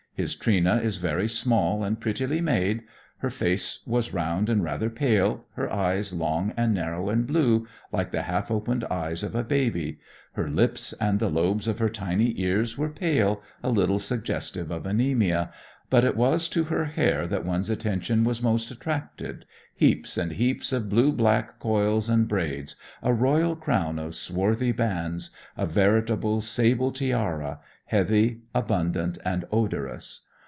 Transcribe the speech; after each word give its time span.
His 0.13 0.35
Trina 0.35 0.75
is 0.75 0.97
"very 0.97 1.27
small 1.27 1.83
and 1.83 1.99
prettily 1.99 2.41
made. 2.41 2.83
Her 3.19 3.31
face 3.31 3.79
was 3.87 4.13
round 4.13 4.49
and 4.49 4.63
rather 4.63 4.89
pale; 4.91 5.45
her 5.55 5.71
eyes 5.73 6.13
long 6.13 6.53
and 6.55 6.75
narrow 6.75 7.09
and 7.09 7.25
blue, 7.25 7.65
like 7.91 8.11
the 8.11 8.23
half 8.23 8.51
opened 8.51 8.83
eyes 8.91 9.23
of 9.23 9.33
a 9.33 9.43
baby; 9.43 9.97
her 10.33 10.47
lips 10.47 10.93
and 10.99 11.17
the 11.17 11.29
lobes 11.29 11.67
of 11.67 11.79
her 11.79 11.89
tiny 11.89 12.39
ears 12.39 12.77
were 12.77 12.89
pale, 12.89 13.41
a 13.63 13.69
little 13.71 13.97
suggestive 13.97 14.69
of 14.69 14.85
anaemia. 14.85 15.49
But 15.89 16.05
it 16.05 16.15
was 16.15 16.47
to 16.49 16.65
her 16.65 16.85
hair 16.85 17.25
that 17.27 17.43
one's 17.45 17.69
attention 17.69 18.23
was 18.23 18.43
most 18.43 18.69
attracted. 18.69 19.45
Heaps 19.75 20.17
and 20.17 20.33
heaps 20.33 20.71
of 20.71 20.87
blue 20.87 21.11
black 21.11 21.57
coils 21.59 22.07
and 22.09 22.27
braids, 22.27 22.75
a 23.01 23.11
royal 23.11 23.55
crown 23.55 23.97
of 23.97 24.15
swarthy 24.15 24.71
bands, 24.71 25.31
a 25.57 25.65
veritable 25.65 26.39
sable 26.41 26.91
tiara, 26.91 27.59
heavy, 27.87 28.39
abundant 28.55 29.17
and 29.25 29.43
odorous. 29.51 30.21